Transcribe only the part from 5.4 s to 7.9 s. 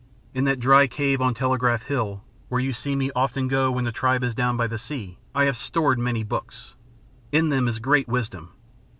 have stored many books. In them is